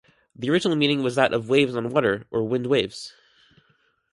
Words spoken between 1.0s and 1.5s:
was that of